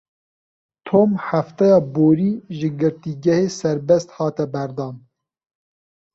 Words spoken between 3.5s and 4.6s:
serbest hate